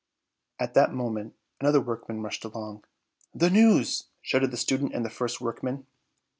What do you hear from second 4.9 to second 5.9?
and the first workman.